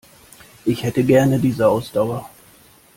[0.65, 2.27] Ich hätte gerne diese Ausdauer.